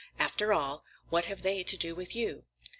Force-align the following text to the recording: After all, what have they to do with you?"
After 0.17 0.51
all, 0.51 0.83
what 1.09 1.25
have 1.25 1.43
they 1.43 1.61
to 1.61 1.77
do 1.77 1.93
with 1.93 2.15
you?" 2.15 2.45